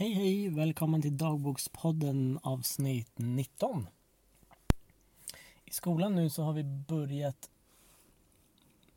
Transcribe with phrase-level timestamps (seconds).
[0.00, 0.48] Hej hej!
[0.48, 3.88] Välkommen till Dagbokspodden avsnitt 19.
[5.64, 7.50] I skolan nu så har vi börjat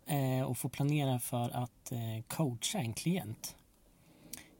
[0.05, 3.55] eh, och få planera för att eh, coacha en klient.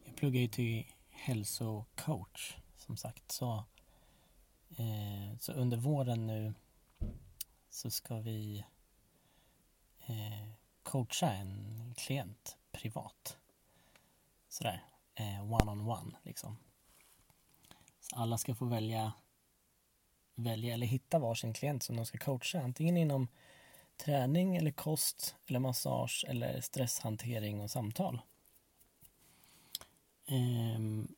[0.06, 3.64] Jag pluggar ju till hälsocoach som sagt så,
[4.70, 6.54] eh, så under våren nu
[7.70, 8.66] så ska vi
[10.06, 10.50] eh,
[10.84, 13.38] coacha en klient privat.
[14.50, 14.84] Sådär
[15.16, 16.58] eh, one-on-one liksom.
[18.00, 19.14] Så alla ska få välja,
[20.36, 22.62] välja eller hitta varsin klient som de ska coacha.
[22.62, 23.28] Antingen inom
[23.98, 28.22] träning eller kost eller massage eller stresshantering och samtal.
[30.28, 31.16] Um,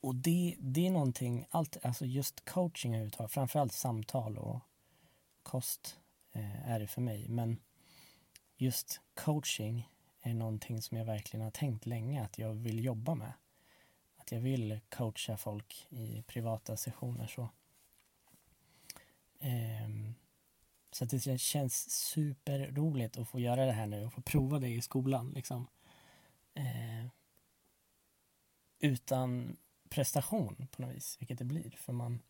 [0.00, 4.60] och det, det är någonting, allt, alltså just coaching överhuvudtaget, framförallt samtal och
[5.42, 5.98] kost
[6.32, 7.28] eh, är det för mig.
[7.28, 7.60] Men
[8.56, 9.88] just coaching
[10.30, 13.32] är någonting som jag verkligen har tänkt länge att jag vill jobba med.
[14.16, 17.48] Att jag vill coacha folk i privata sessioner så.
[19.40, 20.14] Um,
[20.90, 24.68] så att det känns superroligt att få göra det här nu och få prova det
[24.68, 25.66] i skolan liksom.
[26.58, 27.06] Uh,
[28.78, 29.56] utan
[29.88, 31.70] prestation på något vis, vilket det blir.
[31.70, 32.22] För man,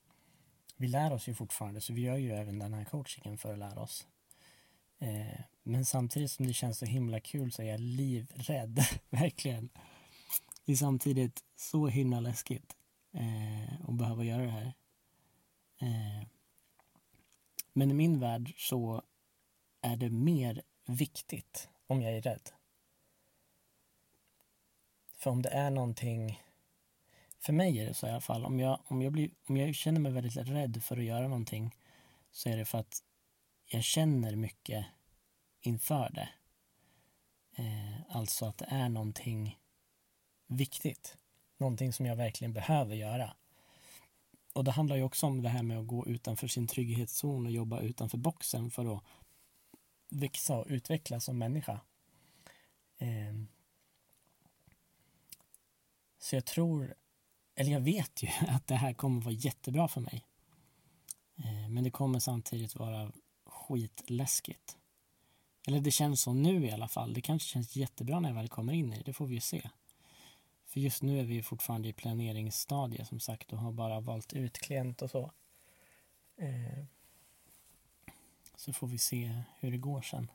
[0.76, 3.58] vi lär oss ju fortfarande, så vi gör ju även den här coachingen för att
[3.58, 4.06] lära oss.
[4.98, 8.80] Eh, men samtidigt som det känns så himla kul så är jag livrädd,
[9.10, 9.68] verkligen.
[10.64, 12.76] Det är samtidigt så himla läskigt
[13.12, 14.74] eh, att behöva göra det här.
[15.78, 16.26] Eh,
[17.72, 19.02] men i min värld så
[19.80, 22.50] är det mer viktigt om jag är rädd.
[25.12, 26.42] För om det är någonting,
[27.38, 29.74] för mig är det så i alla fall, om jag, om jag, blir, om jag
[29.74, 31.76] känner mig väldigt rädd för att göra någonting
[32.30, 33.02] så är det för att
[33.66, 34.86] jag känner mycket
[35.68, 36.28] inför det.
[37.62, 39.58] Eh, alltså att det är någonting
[40.46, 41.16] viktigt.
[41.58, 43.36] Någonting som jag verkligen behöver göra.
[44.52, 47.52] Och det handlar ju också om det här med att gå utanför sin trygghetszon och
[47.52, 49.02] jobba utanför boxen för att
[50.10, 51.80] växa och utvecklas som människa.
[52.98, 53.34] Eh,
[56.18, 56.94] så jag tror,
[57.54, 60.24] eller jag vet ju att det här kommer vara jättebra för mig.
[61.36, 63.12] Eh, men det kommer samtidigt vara
[63.46, 64.78] skitläskigt.
[65.68, 67.14] Eller det känns så nu i alla fall.
[67.14, 69.02] Det kanske känns jättebra när jag väl kommer in i det.
[69.04, 69.70] Det får vi ju se.
[70.66, 74.58] För just nu är vi fortfarande i planeringsstadiet som sagt och har bara valt ut
[74.58, 75.32] klient och så.
[76.36, 76.84] Eh,
[78.56, 80.30] så får vi se hur det går sen.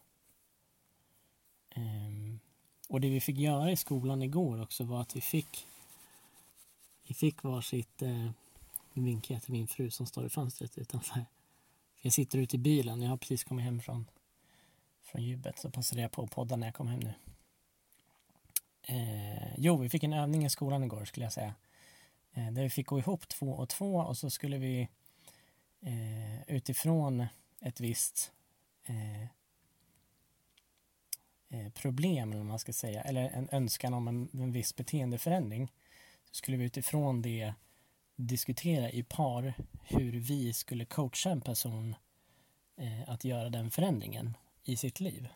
[1.69, 2.35] Eh,
[2.89, 5.67] och det vi fick göra i skolan igår också var att vi fick
[7.07, 8.29] vi fick varsitt eh,
[8.93, 11.25] nu vinkar jag till min fru som står i fönstret utanför.
[12.01, 13.01] Jag sitter ute i bilen.
[13.01, 14.05] Jag har precis kommit hem från,
[15.03, 17.13] från djupet så passade jag på att podda när jag kom hem nu.
[18.81, 21.55] Eh, jo, vi fick en övning i skolan igår skulle jag säga.
[22.33, 24.87] Eh, där vi fick gå ihop två och två och så skulle vi
[25.81, 27.25] eh, utifrån
[27.61, 28.31] ett visst
[28.85, 29.23] eh,
[31.49, 35.71] eh problem, eller vad man ska säga, eller en önskan om en, en viss beteendeförändring,
[36.25, 37.53] så skulle vi utifrån det
[38.15, 39.53] diskutera i par
[39.83, 41.95] hur vi skulle coacha en person
[42.77, 45.27] eh, att göra den förändringen i sitt liv.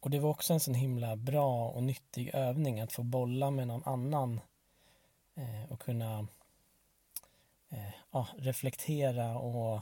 [0.00, 3.68] Och det var också en sån himla bra och nyttig övning att få bolla med
[3.68, 4.40] någon annan
[5.34, 6.26] eh, och kunna
[7.68, 9.80] eh, ja, reflektera och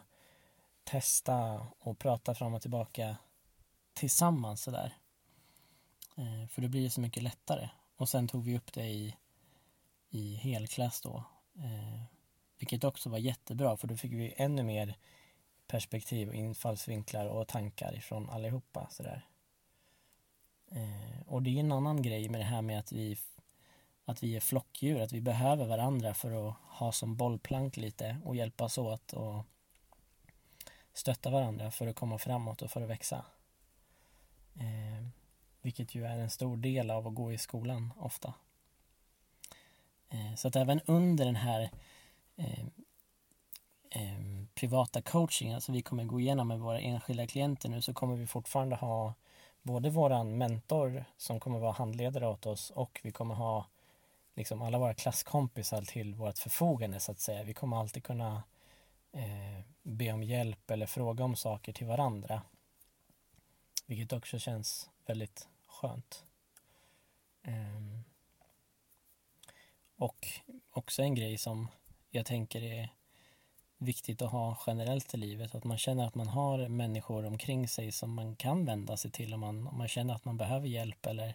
[0.84, 3.16] testa och prata fram och tillbaka
[3.94, 4.96] tillsammans sådär.
[6.16, 7.68] Eh, för det blir så mycket lättare.
[7.96, 9.16] Och sen tog vi upp det i
[10.10, 11.24] i helklass då.
[11.56, 12.02] Eh,
[12.58, 14.96] vilket också var jättebra för då fick vi ännu mer
[15.68, 19.26] perspektiv och infallsvinklar och tankar ifrån allihopa sådär.
[20.70, 23.18] Eh, och det är en annan grej med det här med att vi
[24.04, 28.36] att vi är flockdjur, att vi behöver varandra för att ha som bollplank lite och
[28.36, 29.44] hjälpas åt och
[30.92, 33.24] stötta varandra för att komma framåt och för att växa.
[34.54, 35.06] Eh,
[35.62, 38.34] vilket ju är en stor del av att gå i skolan ofta.
[40.08, 41.70] Eh, så att även under den här
[42.36, 42.66] eh,
[44.58, 48.26] privata coachingen, alltså vi kommer gå igenom med våra enskilda klienter nu, så kommer vi
[48.26, 49.14] fortfarande ha
[49.62, 53.66] både våran mentor som kommer vara handledare åt oss och vi kommer ha
[54.34, 57.42] liksom alla våra klasskompisar till vårt förfogande så att säga.
[57.42, 58.42] Vi kommer alltid kunna
[59.12, 62.42] eh, be om hjälp eller fråga om saker till varandra.
[63.86, 66.24] Vilket också känns väldigt skönt.
[67.46, 68.04] Um,
[69.96, 70.26] och
[70.70, 71.68] också en grej som
[72.10, 72.97] jag tänker är
[73.78, 75.54] viktigt att ha generellt i livet.
[75.54, 79.34] Att man känner att man har människor omkring sig som man kan vända sig till
[79.34, 81.34] om man, om man känner att man behöver hjälp eller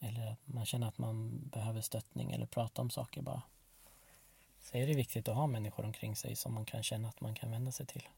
[0.00, 3.42] eller att man känner att man behöver stöttning eller prata om saker bara.
[4.60, 7.34] Så är det viktigt att ha människor omkring sig som man kan känna att man
[7.34, 8.08] kan vända sig till.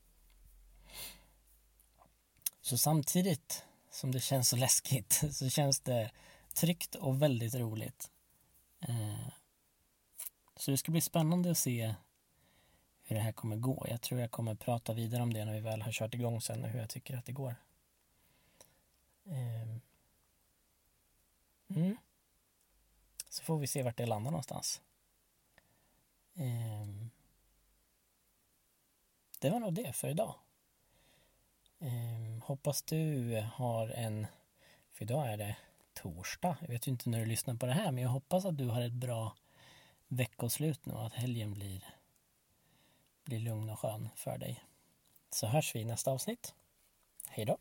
[2.61, 6.11] Så samtidigt som det känns så läskigt så känns det
[6.55, 8.11] tryggt och väldigt roligt.
[8.81, 9.29] Eh,
[10.57, 11.95] så det ska bli spännande att se
[13.13, 13.87] hur det här kommer gå.
[13.89, 16.65] Jag tror jag kommer prata vidare om det när vi väl har kört igång sen
[16.65, 17.57] och hur jag tycker att det går.
[19.27, 19.81] Ehm.
[21.69, 21.97] Mm.
[23.29, 24.83] Så får vi se vart det landar någonstans.
[26.35, 27.11] Ehm.
[29.41, 30.35] Det var nog det för idag.
[31.79, 34.27] Ehm, hoppas du har en,
[34.93, 35.57] för idag är det
[35.95, 36.57] torsdag.
[36.61, 38.69] Jag vet ju inte när du lyssnar på det här men jag hoppas att du
[38.69, 39.37] har ett bra
[40.09, 41.95] veckoslut nu och att helgen blir,
[43.25, 44.65] blir lugn och skön för dig.
[45.31, 46.55] Så hörs vi i nästa avsnitt.
[47.29, 47.59] Hej då!